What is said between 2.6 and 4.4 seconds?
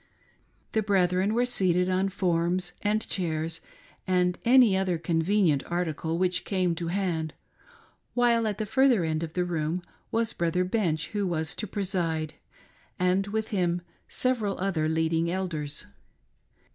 and chairs and